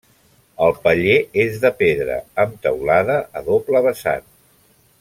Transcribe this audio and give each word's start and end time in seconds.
El 0.67 0.71
paller 0.85 1.17
és 1.43 1.59
de 1.65 1.71
pedra 1.81 2.17
amb 2.45 2.57
teulada 2.65 3.19
a 3.41 3.45
doble 3.51 3.83
vessant. 3.89 4.27